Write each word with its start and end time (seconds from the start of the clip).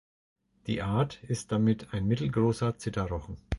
Die 0.65 0.81
Art 0.81 1.21
ist 1.25 1.51
damit 1.51 1.93
ein 1.93 2.07
mittelgroßer 2.07 2.75
Zitterrochen. 2.75 3.37